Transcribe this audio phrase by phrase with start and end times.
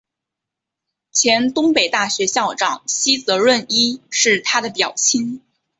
[1.11, 5.43] 前东北大学校长西泽润一是他的表亲。